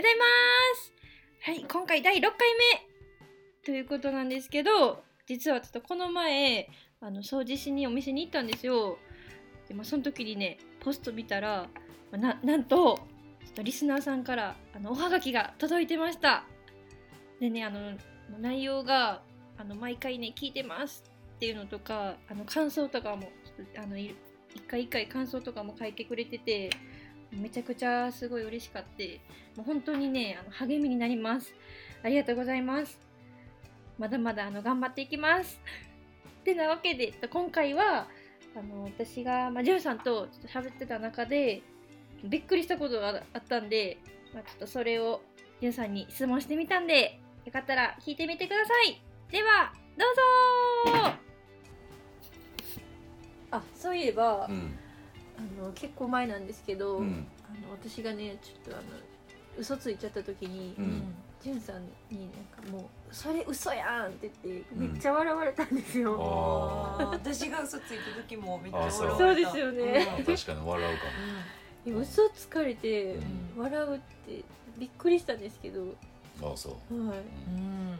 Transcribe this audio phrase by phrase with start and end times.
[0.00, 0.24] ございま
[0.78, 0.94] す。
[1.42, 6.70] はい今回第6回目ということなんですけど実はちょっとこの前
[7.02, 8.96] あの掃除しにお店に行ったんですよ。
[9.68, 11.68] で、まあ、その時にねポスト見たら、
[12.10, 12.96] まななんと
[13.44, 16.44] ちょっとリスナーさんからあのおはがきが届いてました。
[17.38, 17.92] でねあの
[18.38, 19.20] 内容が
[19.58, 21.04] あの毎回ね聞いてます
[21.36, 24.14] っていうのとかあの感想とかもちょっとあの一
[24.66, 26.70] 回一回感想とかも書いてくれてて
[27.32, 29.20] めちゃくちゃすごい嬉しかって
[29.56, 31.52] もう本当にねあの励みになります。
[32.02, 32.98] ありがとうございます。
[33.98, 35.60] まだまだあの頑張っていきます。
[36.44, 38.08] てなわけで今回は
[38.56, 41.62] あの私が、まあ、ジュンさんとちょっと喋ってた中で
[42.24, 43.98] びっくりしたことがあったんで、
[44.32, 45.20] まあ、ちょっとそれを
[45.60, 49.00] ジュンさんに質問してみたんでよかったら聞いてみてください。
[49.30, 51.16] ではどうぞ。
[53.52, 54.78] あそういえば、うん
[55.60, 57.26] あの結構前なんですけど、うん。
[57.48, 58.86] あの私がねちょっとあの
[59.58, 61.02] 嘘ついちゃった時に、うん。
[61.42, 61.80] ジュンさん
[62.14, 67.10] になんかもう「それ嘘やん!」って言ってうんめっちゃ笑われたんですよ、ああー。
[67.12, 69.50] 私が嘘ついた時もめっちゃあそう笑われた。
[69.50, 70.06] そうですよね。
[70.06, 71.02] あ確かに笑うか
[71.86, 73.14] でも嘘つかれて
[73.56, 73.62] うん。
[73.62, 74.44] 笑うって
[74.76, 75.94] びっくりしたんですけど、も
[76.52, 77.08] あそう。
[77.08, 77.18] はい。
[77.18, 77.20] う
[77.52, 77.98] ん。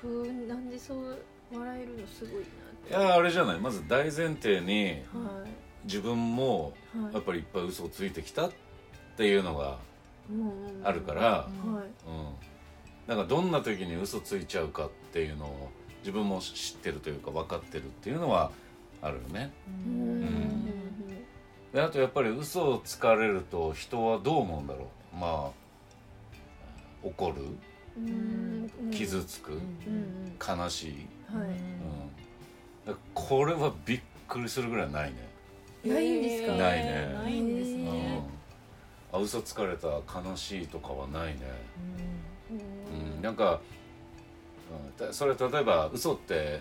[0.00, 1.18] そうなんでそう
[1.52, 2.46] 笑えるのすごいい
[2.90, 3.58] やあれじゃない。
[3.58, 5.50] まず大前提になって
[5.84, 6.74] 自分も
[7.12, 8.52] やっぱりいっぱい嘘をついてきたっ
[9.16, 9.78] ていうのが
[10.30, 12.08] うんあるから、はい。
[12.08, 12.34] うん、
[13.06, 15.70] なんかどんな時に嘘ついちゃうかっていうのを
[16.00, 18.50] 自分も知ってるというか分かってるっていうのは
[19.02, 19.52] あるよね。
[19.86, 20.20] ううん。
[20.22, 20.68] ん。
[21.72, 25.16] であとやっぱり嘘をつかれると人はどう思うんだろう。
[25.16, 25.68] まあ
[27.02, 27.42] 怒る
[28.90, 29.60] 傷つく、
[30.46, 31.48] 悲しい、はい。
[32.86, 35.27] うん、これはびっくりするぐらいないね、
[35.84, 36.52] ないんですか？
[36.52, 37.12] ないね。
[37.14, 37.84] ないんですうん。
[37.84, 38.22] ね、
[39.12, 41.40] あ嘘つかれた悲しいとかはないね。
[42.50, 43.16] うん。
[43.16, 43.60] うん、なんか、
[44.98, 45.06] うん。
[45.06, 46.60] たそれ例えば嘘って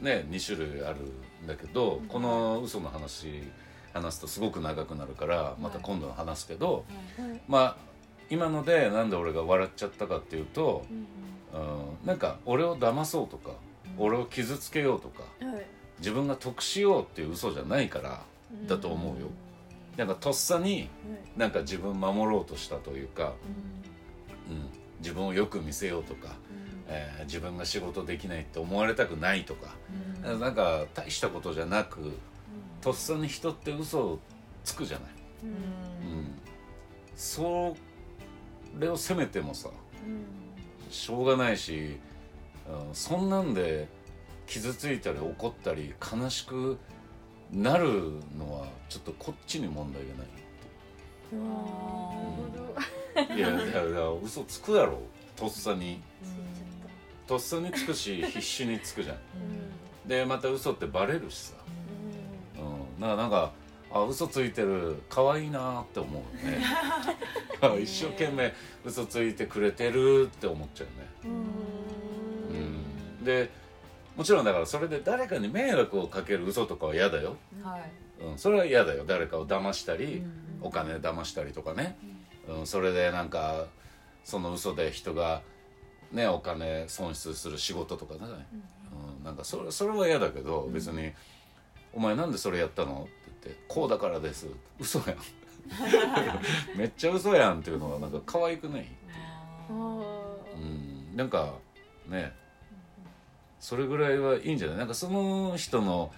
[0.00, 1.00] ね2種類ある
[1.44, 3.42] んだけど、この嘘の話
[3.92, 6.84] 話すとすごく長くなるからまた今度話すけど、
[7.18, 7.40] はい。
[7.48, 7.76] まあ
[8.30, 10.86] 今のでなんで俺が笑っちゃったかっていうと、
[11.52, 11.64] うんう
[12.04, 13.50] ん、なんか俺を騙そうとか、
[13.98, 15.66] 俺を傷つけようとかはい。
[15.98, 18.22] 自分が得しようっていう嘘じゃないから
[18.66, 19.28] だと思うよ。
[19.96, 20.88] なんかとっさに
[21.36, 23.34] なんか自分守ろうとしたというか、
[24.48, 24.70] うん、
[25.00, 26.36] 自分をよく見せようとか、
[26.88, 29.74] えー自分が仕事できないって思われたくないとか、
[30.22, 32.12] なんか大したことじゃなく
[32.80, 34.18] とっさに人って嘘を
[34.64, 35.10] つくじゃない、
[35.44, 36.32] うん、
[37.16, 37.76] そ
[38.78, 39.68] れを責めてもさ
[40.90, 41.98] しょうがないし、
[42.68, 43.88] うん、そんなんで
[44.46, 46.78] 傷ついたり怒ったり悲しく
[47.52, 50.26] なるのはちょっとこっちに問題がない
[51.32, 54.98] なるほどいやいやいや嘘つくだろ。
[55.36, 56.00] とっさに。
[57.26, 59.18] とっさにつくし必死につくじゃん。
[60.08, 61.54] でまた嘘ってバレるしさ、
[62.56, 63.52] うん、だからなんか
[63.92, 66.64] あ嘘ついてる可愛いなって思うよね。
[67.80, 68.52] 一生懸命
[68.84, 71.30] 嘘ついてくれてるって思っちゃうね、
[73.20, 73.50] うん、で
[74.16, 78.24] もちろんだからそれで誰かに迷惑をかける嘘とかは嫌だよ、はい。
[78.24, 79.04] うん、それは嫌だよ。
[79.06, 80.22] 誰かを騙したり、
[80.60, 81.96] お金騙したりとかね、
[82.48, 83.66] うん、それでなんか
[84.24, 85.42] その嘘で人が
[86.12, 88.20] ねお金損失する仕事とかね、
[89.18, 91.12] うん、なんかそれそれは嫌だけど、別に
[91.92, 93.12] 「お前なんでそれやったの?」って
[93.44, 94.46] 言って「こうだからです」
[94.78, 95.18] 嘘やん。
[96.76, 98.86] めっちゃ嘘やんっていうのはなんか可愛くない、
[99.70, 99.72] う
[100.58, 101.54] ん、なんか
[102.08, 102.32] ね
[103.62, 104.76] それぐらいはいいんじゃない？
[104.78, 106.12] なんかその人の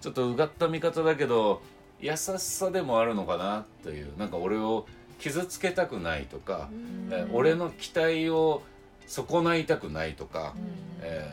[0.00, 1.60] ちょっとうがった見方だけど
[2.00, 4.18] 優しさでもあるのかなっていう。
[4.18, 4.86] なんか俺を
[5.18, 6.70] 傷つけたくないとか、
[7.10, 8.62] え俺の期待を
[9.06, 10.54] 損ないたくないとか、
[11.02, 11.30] え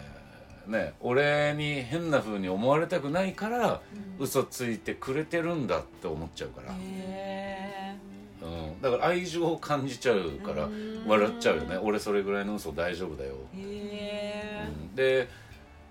[0.68, 3.82] ーね、俺に変な風に思われたくないから、
[4.20, 7.98] 嘘ついてくれてるんだって思っちゃうから、へ
[8.42, 8.46] う
[8.78, 10.70] ん、だから愛情を感じちゃうから
[11.08, 11.78] 笑っちゃうよね。
[11.78, 14.96] 俺それぐらいの嘘大丈夫だよ、うん。
[14.96, 15.28] で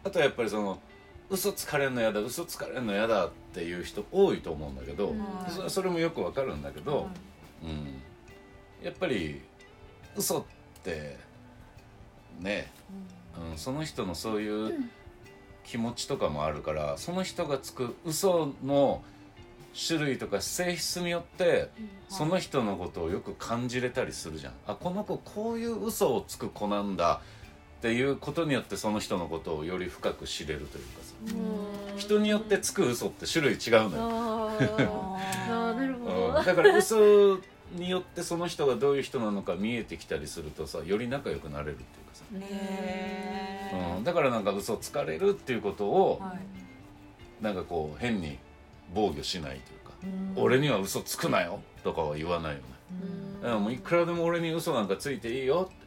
[0.05, 0.79] あとはやっぱりその
[1.31, 5.13] 嘘つかれんの嫌だ嘘つかれんの嫌だっていう人多いと思うんだけど、は
[5.49, 7.09] いそそれもよくわかるんだけど、
[7.63, 8.03] うん、
[8.85, 9.41] やっぱり
[10.17, 10.45] 嘘っ
[10.83, 11.17] て
[12.41, 12.71] ね、
[13.51, 14.91] うん、その人のそういう
[15.65, 19.03] 気持ちとかもあるからその人がつく嘘の
[19.89, 21.71] 種類とか性質によって
[22.09, 24.53] その人のことをよく感じれたりするじゃん。
[24.67, 27.23] あこの子こういう嘘をつく子なんだ
[27.83, 31.15] っていうことによってその人のことをより深く知れるというかさ。
[31.97, 33.97] 人によってつく嘘って種類違うの
[34.81, 35.19] よ。
[36.47, 37.41] だから嘘
[37.73, 47.45] によってその人がどういう人なのか見えてきたりするとさより仲良くなれるっていうかさ、ねうん、だからなんか嘘つかれるっていうことをはい。
[47.45, 48.39] なんかこう変に
[48.95, 49.93] 防御しないというか、
[50.37, 50.45] うん。
[50.45, 52.65] 俺には嘘つくなよとかは言わないよね、
[53.43, 53.55] うん。
[53.57, 55.83] うん、もういくらでも俺に嘘なんかついていいよって、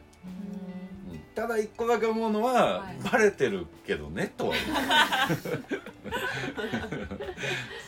[1.36, 2.96] ただ一個だけ思うのは、はい。
[3.12, 4.54] バレてるけどねとは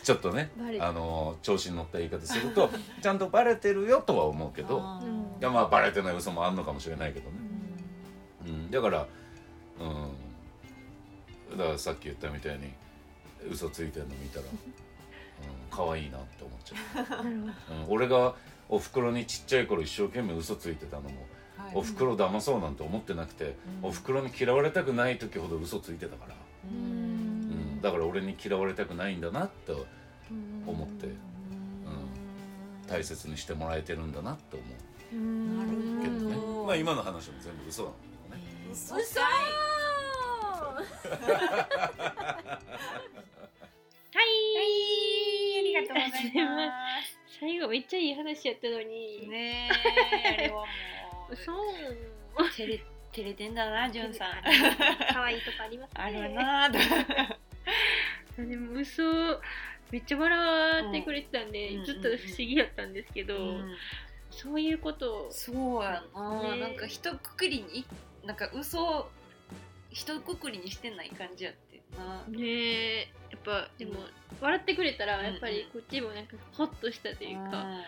[0.04, 5.00] ちょっとねあの調子に乗った言い方すると ちゃんとバレてるよとは思うけど
[5.40, 7.36] いやまあバレてない嘘もあんのかもしれないけどね、
[8.46, 9.06] うん、だから
[9.80, 9.84] う
[11.54, 11.56] ん。
[11.56, 12.70] だからさっき言ったみたいに
[13.50, 14.52] 嘘ついてるの見たら、 うん、
[15.70, 17.54] 可愛いなって思っちゃう、うん、
[17.88, 18.34] 俺が
[18.68, 21.18] おふくろにちっちゃい頃一生懸命嘘ついてたのもはい
[21.74, 23.88] おふくろ騙そうなんて思ってなくて、うん。
[23.88, 26.38] おふくろに嫌われたくない時ほど嘘ついてたから、う
[26.72, 26.80] うん。
[26.80, 26.84] う
[27.78, 29.72] ん、だから俺に嫌われたくないんだなって
[30.66, 31.06] 思って。
[31.06, 31.14] うん。
[32.86, 34.64] 大切にしてもらえてるんだなって思
[35.12, 35.16] う。
[35.16, 35.58] うん。
[35.58, 36.02] なるほど。
[36.02, 36.36] けどね。
[36.36, 38.42] うんまあ今の話も全部嘘なんだけどね。
[38.70, 38.94] 嘘。
[38.94, 39.30] 嘘はい。
[45.58, 46.72] ありがとうございま
[47.40, 49.28] 最後めっちゃいい話やったのすに。
[49.30, 49.70] ね
[50.26, 50.28] え。
[50.28, 50.66] あれはもう
[51.36, 52.50] そう。
[52.50, 52.82] 照れ
[53.12, 54.42] 照れてんだなじゅんさん。
[55.12, 56.02] 可愛いとこありますね。
[56.02, 56.68] あるな
[58.36, 59.02] でも嘘。
[59.90, 63.74] めっちゃ笑ってくれてたんで、うんずっと不思議やったんですけど、うん。
[64.30, 65.28] そういうこと。
[65.28, 67.86] をそうやな、ねなんか一括りに
[68.24, 69.08] なんか嘘
[69.90, 73.08] 一括りにしてない感じやってなねえ。
[73.30, 73.98] やっぱでも、うん。
[74.40, 77.82] 笑ってくれたらやっぱりこっちもなんかホッとしたというか、うん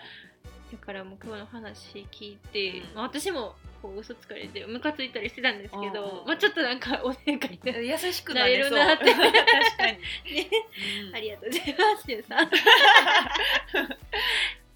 [0.71, 2.95] だからもう今日の話聞いて、うん。
[2.95, 6.19] まあ、私もこう嘘つかれてムカついたりしてたんですけど、うん。
[6.21, 9.05] うんまあ、ちょっとなんかおねかにな優しくなれるなって。
[9.05, 9.99] 確かに、
[11.09, 11.15] うん。
[11.15, 12.47] ありがとうございます、しゅんさん。
[12.47, 12.49] っ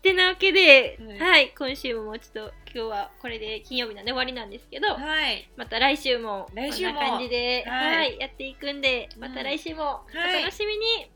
[0.05, 5.49] てなわけで、はいはい、今週もちょっと今日はこれで金曜日なんで終わりなんですけど、はい。
[5.57, 7.01] また来週もこん来週も。
[7.01, 11.11] な感じで、ははいい、やっていくんで、また来週もおはい楽しみに。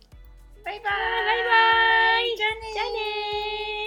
[0.64, 0.82] バイバイ。
[0.82, 2.36] バイバイ。
[2.36, 3.77] じゃあねじゃあね